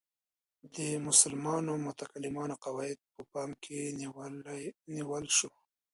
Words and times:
د 0.75 0.77
مسلمانو 1.07 1.73
متکلمانو 1.85 2.55
قواعد 2.63 2.99
په 3.13 3.21
پام 3.31 3.49
کې 3.63 3.79
نیول 4.95 5.25
شو. 5.37 5.51